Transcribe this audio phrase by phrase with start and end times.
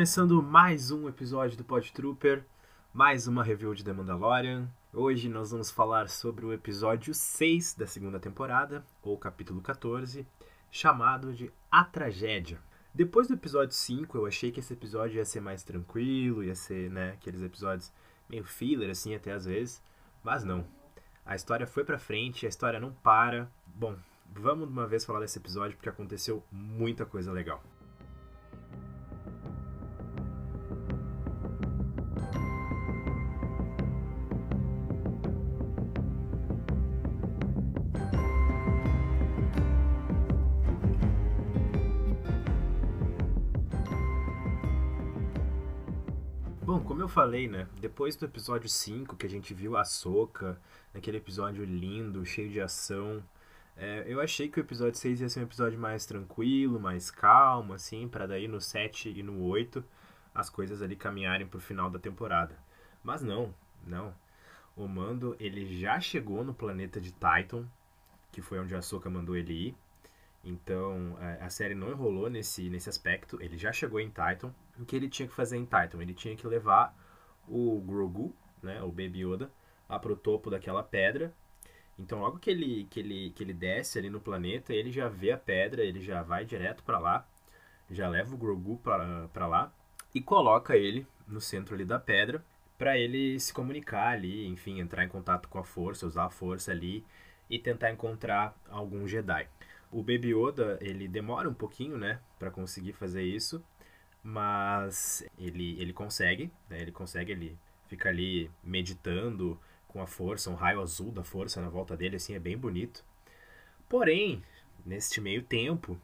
[0.00, 2.42] Começando mais um episódio do Pod Trooper,
[2.90, 4.66] mais uma review de The Mandalorian.
[4.94, 10.26] Hoje nós vamos falar sobre o episódio 6 da segunda temporada, ou capítulo 14,
[10.70, 12.58] chamado de A Tragédia.
[12.94, 16.90] Depois do episódio 5, eu achei que esse episódio ia ser mais tranquilo, ia ser,
[16.90, 17.92] né, aqueles episódios
[18.26, 19.82] meio filler assim até às vezes,
[20.24, 20.66] mas não.
[21.26, 23.52] A história foi pra frente, a história não para.
[23.66, 23.94] Bom,
[24.32, 27.62] vamos de uma vez falar desse episódio porque aconteceu muita coisa legal.
[47.00, 47.66] Como eu falei, né?
[47.80, 50.60] Depois do episódio 5, que a gente viu a Soca,
[50.92, 53.24] naquele episódio lindo, cheio de ação,
[53.74, 57.72] é, eu achei que o episódio 6 ia ser um episódio mais tranquilo, mais calmo,
[57.72, 59.82] assim, para daí no 7 e no 8
[60.34, 62.54] as coisas ali caminharem pro final da temporada.
[63.02, 64.14] Mas não, não.
[64.76, 67.66] O Mando, ele já chegou no planeta de Titan,
[68.30, 69.76] que foi onde a Soca mandou ele ir.
[70.42, 73.38] Então, a série não enrolou nesse, nesse aspecto.
[73.42, 74.54] Ele já chegou em Titan.
[74.78, 76.00] O que ele tinha que fazer em Titan?
[76.00, 76.96] Ele tinha que levar
[77.46, 79.50] o Grogu, né, o Baby Yoda,
[79.88, 81.34] lá pro topo daquela pedra.
[81.98, 85.32] Então, logo que ele, que ele, que ele desce ali no planeta, ele já vê
[85.32, 87.28] a pedra, ele já vai direto para lá,
[87.90, 89.70] já leva o Grogu para lá
[90.14, 92.42] e coloca ele no centro ali da pedra
[92.78, 96.70] para ele se comunicar ali, enfim, entrar em contato com a força, usar a força
[96.70, 97.04] ali
[97.50, 99.46] e tentar encontrar algum Jedi.
[99.90, 103.62] O Baby Yoda, ele demora um pouquinho, né, para conseguir fazer isso,
[104.22, 110.54] mas ele, ele consegue, né, ele consegue, ele fica ali meditando com a força, um
[110.54, 113.04] raio azul da força na volta dele, assim, é bem bonito.
[113.88, 114.44] Porém,
[114.86, 116.00] neste meio tempo,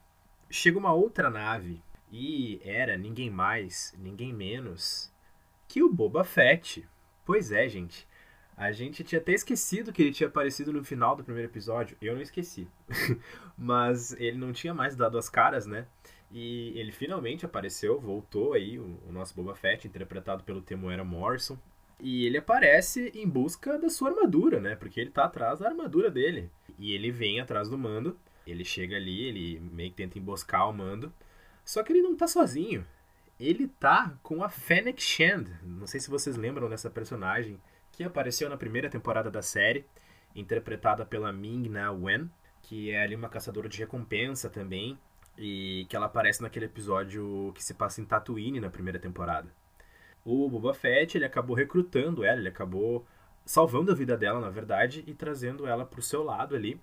[0.51, 5.13] chega uma outra nave e era ninguém mais, ninguém menos
[5.69, 6.89] que o Boba Fett.
[7.25, 8.06] Pois é, gente.
[8.57, 11.97] A gente tinha até esquecido que ele tinha aparecido no final do primeiro episódio.
[12.01, 12.67] Eu não esqueci.
[13.57, 15.87] Mas ele não tinha mais dado as caras, né?
[16.33, 21.59] E ele finalmente apareceu, voltou aí, o, o nosso Boba Fett, interpretado pelo Temuera Morrison.
[22.01, 24.75] E ele aparece em busca da sua armadura, né?
[24.75, 26.51] Porque ele tá atrás da armadura dele.
[26.79, 28.19] E ele vem atrás do mando.
[28.47, 31.13] Ele chega ali, ele meio que tenta emboscar o mando.
[31.63, 32.87] Só que ele não tá sozinho.
[33.39, 35.45] Ele tá com a Fennec Shand.
[35.63, 37.61] Não sei se vocês lembram dessa personagem
[37.97, 39.87] que apareceu na primeira temporada da série,
[40.35, 42.31] interpretada pela Ming-Na Wen,
[42.61, 44.99] que é ali uma caçadora de recompensa também,
[45.39, 49.49] e que ela aparece naquele episódio que se passa em Tatooine na primeira temporada.
[50.23, 53.07] O Boba Fett, ele acabou recrutando ela, ele acabou
[53.47, 56.79] salvando a vida dela, na verdade, e trazendo ela pro seu lado ali,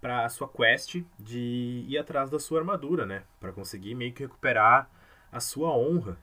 [0.00, 3.24] para a sua quest de ir atrás da sua armadura, né?
[3.40, 4.88] Para conseguir meio que recuperar
[5.32, 6.16] a sua honra.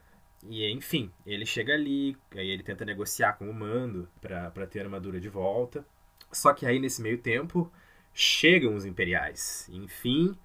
[0.48, 4.84] E enfim, ele chega ali, aí ele tenta negociar com o mando para ter a
[4.84, 5.86] armadura de volta.
[6.32, 7.72] Só que aí nesse meio tempo
[8.14, 9.68] chegam os imperiais.
[9.72, 10.38] Enfim,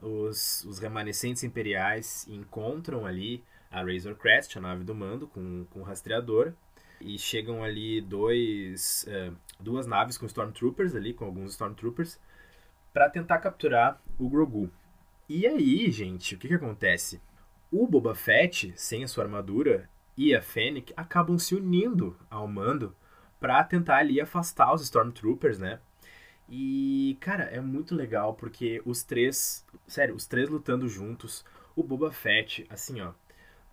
[0.00, 5.80] os, os remanescentes imperiais encontram ali a Razor Crest, a nave do mando, com, com
[5.80, 6.52] o rastreador.
[7.00, 12.20] E chegam ali dois, uh, duas naves com Stormtroopers ali, com alguns Stormtroopers,
[12.92, 14.70] para tentar capturar o Grogu.
[15.28, 17.20] E aí, gente, o que, que acontece?
[17.72, 22.94] O Boba Fett, sem a sua armadura, e a Fennec acabam se unindo ao mando
[23.38, 25.80] para tentar ali afastar os Stormtroopers, né?
[26.48, 31.44] E, cara, é muito legal porque os três, sério, os três lutando juntos,
[31.76, 33.12] o Boba Fett, assim, ó,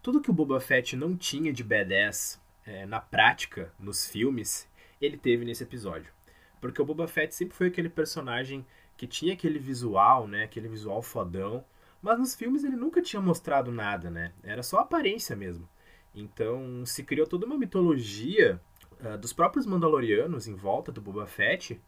[0.04, 4.70] tudo que o Boba Fett não tinha de badass é, na prática, nos filmes,
[5.02, 6.14] ele teve nesse episódio.
[6.62, 8.64] Porque o Boba Fett sempre foi aquele personagem
[8.96, 11.66] que tinha aquele visual, né, aquele visual fodão,
[12.02, 14.34] mas nos filmes ele nunca tinha mostrado nada, né?
[14.44, 15.68] Era só aparência mesmo.
[16.14, 18.62] Então se criou toda uma mitologia
[19.00, 21.80] uh, dos próprios Mandalorianos em volta do Boba Fett,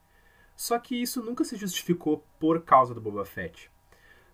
[0.55, 3.71] só que isso nunca se justificou por causa do Boba Fett.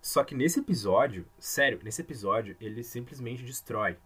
[0.02, 3.96] Só que nesse episódio, sério, nesse episódio ele simplesmente destrói.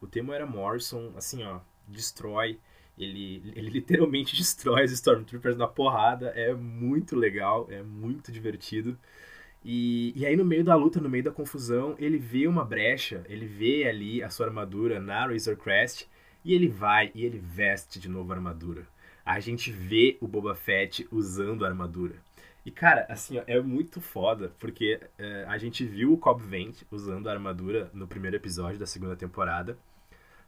[0.00, 2.58] O tema era Morrison, assim, ó, destrói.
[2.96, 6.28] Ele, ele literalmente destrói os Stormtroopers na porrada.
[6.30, 8.98] É muito legal, é muito divertido.
[9.64, 13.24] E, e aí, no meio da luta, no meio da confusão, ele vê uma brecha,
[13.28, 16.08] ele vê ali a sua armadura na Razor Crest,
[16.44, 18.86] e ele vai e ele veste de novo a armadura.
[19.24, 22.16] A gente vê o Boba Fett usando a armadura.
[22.64, 26.82] E, cara, assim, ó, é muito foda, porque é, a gente viu o Cobb Vent
[26.90, 29.76] usando a armadura no primeiro episódio da segunda temporada.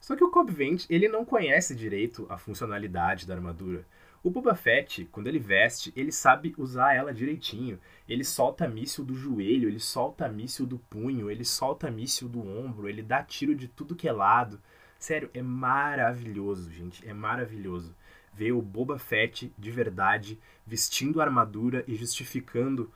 [0.01, 3.85] Só que o Cobb Vent, ele não conhece direito a funcionalidade da armadura.
[4.25, 7.79] O Boba Fett, quando ele veste, ele sabe usar ela direitinho.
[8.09, 12.89] Ele solta míssil do joelho, ele solta míssil do punho, ele solta míssil do ombro,
[12.89, 14.59] ele dá tiro de tudo que é lado.
[14.99, 17.07] Sério, é maravilhoso, gente.
[17.07, 17.95] É maravilhoso
[18.33, 22.91] ver o Boba Fett de verdade vestindo armadura e justificando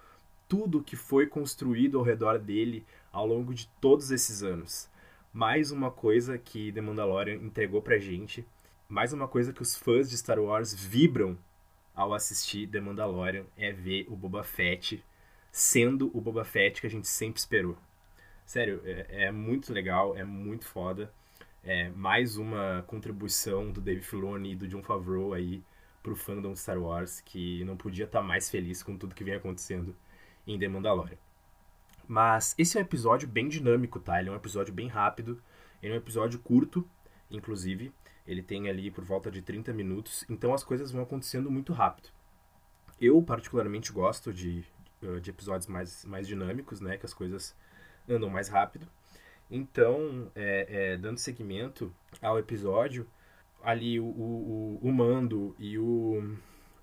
[0.49, 4.89] tudo que foi construído ao redor dele ao longo de todos esses anos.
[5.31, 8.47] Mais uma coisa que The Mandalorian entregou pra gente
[8.90, 11.37] mais uma coisa que os fãs de Star Wars vibram
[11.94, 15.05] ao assistir The Mandalorian é ver o Boba Fett
[15.52, 17.76] sendo o Boba Fett que a gente sempre esperou.
[18.46, 21.12] Sério, é, é muito legal, é muito foda.
[21.62, 25.62] É mais uma contribuição do Dave Filoni e do John Favreau aí
[26.02, 29.25] pro fandom de Star Wars, que não podia estar tá mais feliz com tudo que
[29.25, 29.94] vem acontecendo
[30.46, 31.19] em The Mandalorian.
[32.06, 34.19] Mas esse é um episódio bem dinâmico, tá?
[34.19, 35.43] Ele é um episódio bem rápido,
[35.82, 36.88] ele é um episódio curto,
[37.31, 37.93] inclusive.
[38.29, 42.11] Ele tem ali por volta de 30 minutos, então as coisas vão acontecendo muito rápido.
[43.01, 44.63] Eu, particularmente, gosto de,
[45.23, 46.99] de episódios mais, mais dinâmicos, né?
[46.99, 47.57] Que as coisas
[48.07, 48.87] andam mais rápido.
[49.51, 51.91] Então, é, é, dando seguimento
[52.21, 53.09] ao episódio,
[53.63, 56.37] ali o, o, o, Mando e o,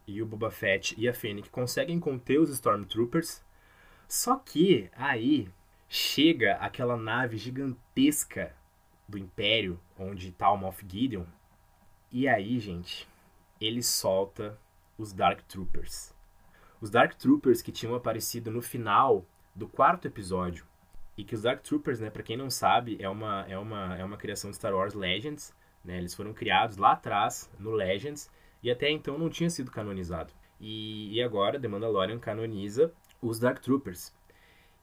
[0.07, 3.45] e o Boba Fett e a Fennec conseguem conter os Stormtroopers.
[4.07, 5.47] Só que aí
[5.87, 8.55] chega aquela nave gigantesca
[9.07, 11.25] do Império, onde tá o Moff Gideon.
[12.11, 13.07] E aí, gente,
[13.59, 14.57] ele solta
[14.97, 16.13] os Dark Troopers.
[16.81, 20.65] Os Dark Troopers que tinham aparecido no final do quarto episódio.
[21.17, 24.03] E que os Dark Troopers, né, para quem não sabe, é uma, é, uma, é
[24.03, 25.55] uma criação de Star Wars Legends.
[25.83, 25.97] Né?
[25.97, 28.29] Eles foram criados lá atrás, no Legends,
[28.61, 30.33] e até então não tinha sido canonizado.
[30.59, 34.13] E, e agora The Mandalorian canoniza os Dark Troopers.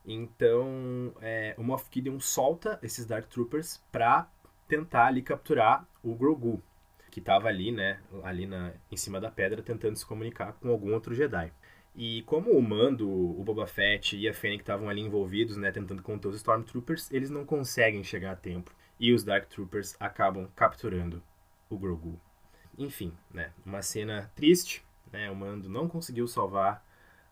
[0.05, 4.29] Então, é, o Moff Gideon solta esses Dark Troopers para
[4.67, 6.61] tentar ali capturar o Grogu,
[7.09, 10.93] que estava ali, né, ali na, em cima da pedra tentando se comunicar com algum
[10.93, 11.51] outro Jedi.
[11.95, 16.01] E como o Mando, o Boba Fett e a Fennec estavam ali envolvidos, né, tentando
[16.01, 21.21] conter os Stormtroopers, eles não conseguem chegar a tempo e os Dark Troopers acabam capturando
[21.69, 22.19] o Grogu.
[22.77, 26.83] Enfim, né, uma cena triste, né, o Mando não conseguiu salvar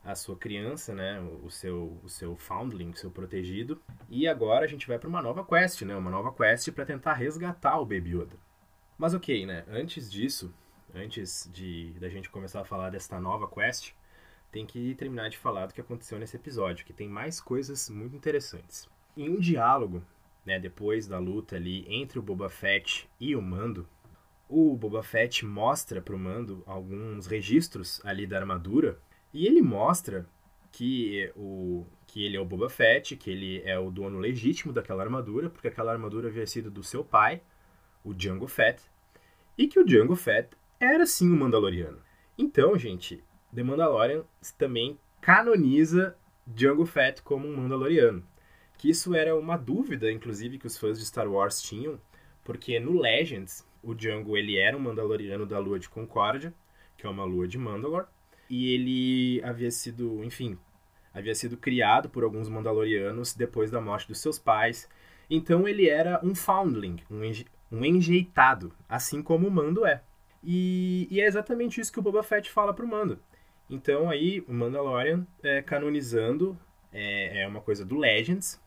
[0.03, 3.81] a sua criança, né, o seu, o seu foundling, o seu protegido.
[4.09, 7.13] E agora a gente vai para uma nova quest, né, uma nova quest para tentar
[7.13, 8.35] resgatar o Baby Yoda.
[8.97, 10.53] Mas ok, né, antes disso,
[10.93, 13.93] antes de da gente começar a falar desta nova quest,
[14.51, 18.15] tem que terminar de falar do que aconteceu nesse episódio, que tem mais coisas muito
[18.15, 18.89] interessantes.
[19.15, 20.03] Em um diálogo,
[20.45, 23.87] né, depois da luta ali entre o Boba Fett e o Mando,
[24.49, 28.99] o Boba Fett mostra para o Mando alguns registros ali da armadura
[29.33, 30.25] e ele mostra
[30.71, 35.03] que, o, que ele é o Boba Fett, que ele é o dono legítimo daquela
[35.03, 37.41] armadura, porque aquela armadura havia sido do seu pai,
[38.03, 38.81] o Django Fett,
[39.57, 40.49] e que o Django Fett
[40.79, 41.99] era sim um Mandaloriano.
[42.37, 43.23] Então, gente,
[43.53, 44.23] The Mandalorian
[44.57, 46.15] também canoniza
[46.47, 48.25] Django Fett como um Mandaloriano.
[48.77, 51.99] Que isso era uma dúvida, inclusive, que os fãs de Star Wars tinham,
[52.43, 56.53] porque no Legends, o Django ele era um Mandaloriano da Lua de Concórdia,
[56.97, 58.07] que é uma lua de Mandalore,
[58.51, 60.59] e ele havia sido, enfim,
[61.13, 64.89] havia sido criado por alguns Mandalorianos depois da morte dos seus pais.
[65.29, 67.21] Então ele era um foundling, um,
[67.71, 70.03] um enjeitado, assim como o Mando é.
[70.43, 73.19] E, e, é exatamente isso que o Boba Fett fala pro Mando.
[73.69, 76.59] Então aí o Mandalorian é, canonizando
[76.91, 78.61] é, é, uma coisa do Legends,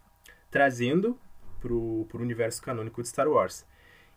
[0.51, 1.21] trazendo
[1.61, 3.67] pro, pro universo canônico de Star Wars.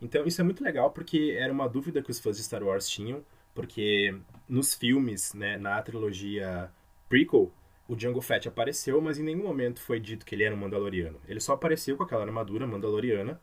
[0.01, 2.87] Então isso é muito legal porque era uma dúvida que os fãs de Star Wars
[2.87, 3.21] tinham
[3.57, 4.15] porque
[4.47, 6.71] nos filmes, né, na trilogia
[7.09, 7.51] prequel,
[7.87, 11.19] o Django Fett apareceu, mas em nenhum momento foi dito que ele era um Mandaloriano.
[11.27, 13.39] Ele só apareceu com aquela armadura Mandaloriana,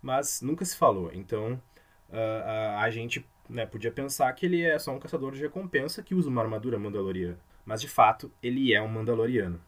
[0.00, 1.10] mas nunca se falou.
[1.12, 1.60] Então,
[2.08, 6.02] uh, a, a gente né, podia pensar que ele é só um caçador de recompensa
[6.02, 7.38] que usa uma armadura Mandaloriana.
[7.66, 9.60] Mas, de fato, ele é um Mandaloriano.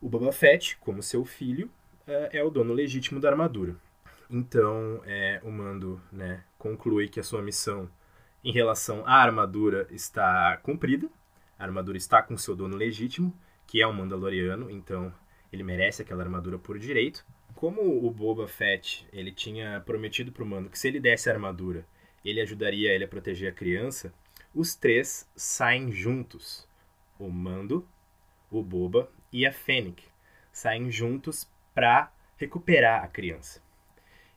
[0.00, 1.66] O Boba Fett, como seu filho,
[2.08, 3.76] uh, é o dono legítimo da armadura.
[4.30, 7.90] Então, é, o Mando né, conclui que a sua missão
[8.42, 11.08] em relação à armadura está cumprida.
[11.58, 15.12] A armadura está com seu dono legítimo, que é um Mandaloriano, então
[15.52, 17.24] ele merece aquela armadura por direito.
[17.54, 21.32] Como o Boba Fett ele tinha prometido para o Mando que se ele desse a
[21.32, 21.84] armadura,
[22.24, 24.12] ele ajudaria ele a proteger a criança,
[24.54, 26.66] os três saem juntos.
[27.18, 27.86] O Mando,
[28.50, 30.02] o Boba e a Fennec
[30.52, 33.62] saem juntos para recuperar a criança.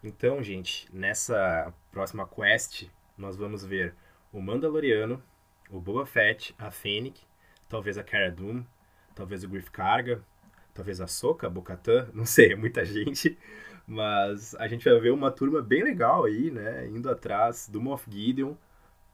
[0.03, 2.87] Então, gente, nessa próxima quest
[3.23, 3.95] nós vamos ver
[4.33, 5.23] o Mandaloriano,
[5.71, 7.21] o Boba Fett, a Fennec,
[7.69, 8.67] talvez a Cara Dune,
[9.15, 10.21] talvez o Griff Karga,
[10.73, 13.37] talvez a Soka, a Bocatan, não sei, é muita gente,
[13.87, 18.11] mas a gente vai ver uma turma bem legal aí, né, indo atrás do Moff
[18.11, 18.55] Gideon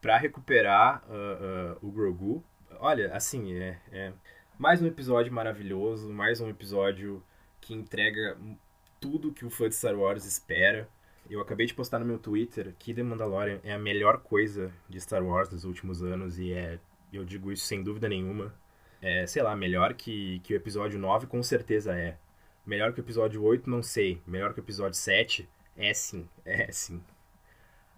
[0.01, 2.43] para recuperar uh, uh, o Grogu.
[2.79, 4.13] Olha, assim, é, é
[4.57, 7.23] mais um episódio maravilhoso, mais um episódio
[7.61, 8.35] que entrega
[8.99, 10.89] tudo que o fã de Star Wars espera.
[11.29, 14.99] Eu acabei de postar no meu Twitter que The Mandalorian é a melhor coisa de
[14.99, 16.79] Star Wars nos últimos anos e é,
[17.13, 18.51] eu digo isso sem dúvida nenhuma.
[18.99, 22.17] É, sei lá, melhor que, que o episódio 9 com certeza é.
[22.65, 24.21] Melhor que o episódio 8, não sei.
[24.25, 27.01] Melhor que o episódio 7, é sim, é sim.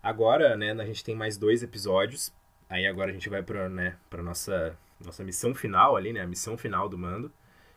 [0.03, 2.33] Agora, né, a gente tem mais dois episódios.
[2.69, 6.21] Aí agora a gente vai para né, pra nossa, nossa missão final ali, né?
[6.21, 7.31] A missão final do mando.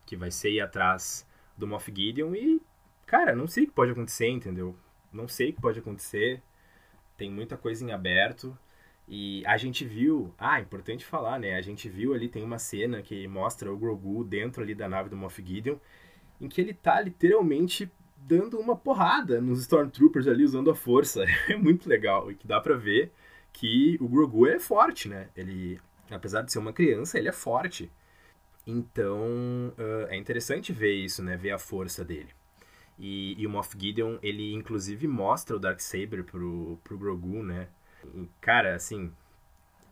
[0.04, 2.60] Que vai ser ir atrás do Moff Gideon e...
[3.06, 4.76] Cara, não sei o que pode acontecer, entendeu?
[5.14, 6.42] Não sei o que pode acontecer.
[7.16, 8.56] Tem muita coisa em aberto.
[9.06, 10.34] E a gente viu...
[10.38, 11.54] Ah, importante falar, né?
[11.54, 15.08] A gente viu ali, tem uma cena que mostra o Grogu dentro ali da nave
[15.08, 15.76] do Moff Gideon.
[16.40, 21.24] Em que ele tá literalmente dando uma porrada nos Stormtroopers ali usando a força.
[21.48, 23.12] É muito legal e que dá pra ver
[23.52, 25.28] que o Grogu é forte, né?
[25.36, 25.80] Ele,
[26.10, 27.90] apesar de ser uma criança, ele é forte.
[28.66, 31.36] Então, uh, é interessante ver isso, né?
[31.36, 32.30] Ver a força dele.
[32.98, 37.68] E, e o Moff Gideon, ele inclusive mostra o Darksaber pro, pro Grogu, né?
[38.14, 39.12] E, cara, assim,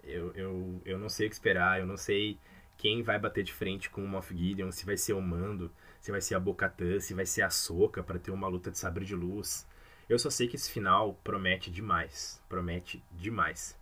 [0.05, 2.39] eu, eu, eu não sei o que esperar, eu não sei
[2.77, 6.11] quem vai bater de frente com o Moff Gideon, se vai ser o Mando, se
[6.11, 9.05] vai ser a Bocatã, se vai ser a Soca para ter uma luta de sabre
[9.05, 9.67] de luz.
[10.09, 13.79] Eu só sei que esse final promete demais, promete demais.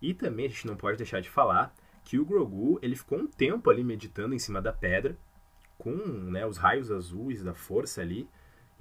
[0.00, 3.26] E também a gente não pode deixar de falar que o Grogu, ele ficou um
[3.26, 5.16] tempo ali meditando em cima da pedra,
[5.78, 8.28] com né, os raios azuis da força ali.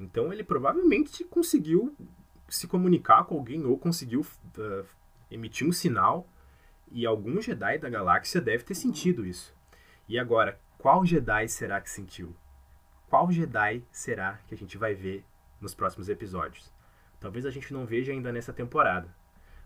[0.02, 1.96] Então ele provavelmente conseguiu
[2.50, 4.86] se comunicar com alguém ou conseguiu uh,
[5.30, 6.28] emitir um sinal.
[6.92, 9.56] E algum Jedi da galáxia deve ter sentido isso.
[10.10, 12.36] E agora, qual Jedi será que sentiu?
[13.12, 15.26] qual Jedi será que a gente vai ver
[15.60, 16.72] nos próximos episódios.
[17.20, 19.14] Talvez a gente não veja ainda nessa temporada.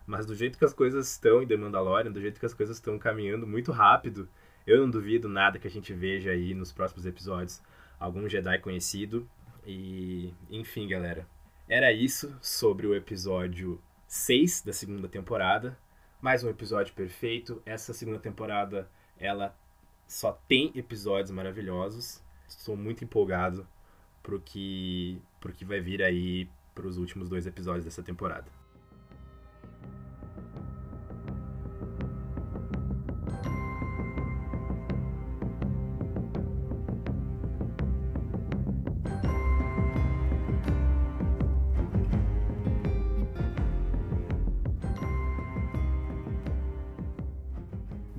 [0.08, 2.78] Mas do jeito que as coisas estão em The Mandalorian, do jeito que as coisas
[2.78, 4.28] estão caminhando muito rápido,
[4.66, 7.62] eu não duvido nada que a gente veja aí nos próximos episódios
[8.00, 9.30] algum Jedi conhecido.
[9.66, 11.28] E, enfim, galera.
[11.68, 15.78] Era isso sobre o episódio 6 da segunda temporada.
[16.22, 17.62] Mais um episódio perfeito.
[17.66, 19.58] Essa segunda temporada, ela
[20.08, 22.22] só tem episódios maravilhosos.
[22.48, 23.68] Estou muito empolgado
[24.22, 28.55] pro que, pro que vai vir aí pros últimos dois episódios dessa temporada.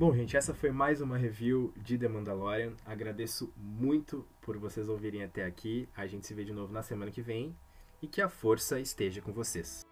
[0.07, 2.75] Bom, gente, essa foi mais uma review de The Mandalorian.
[2.85, 5.89] Agradeço muito por vocês ouvirem até aqui.
[5.97, 7.57] A gente se vê de novo na semana que vem
[8.01, 9.85] e que a força esteja com vocês.